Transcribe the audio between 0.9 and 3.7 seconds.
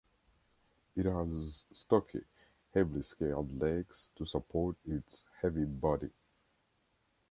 It has stocky, heavily scaled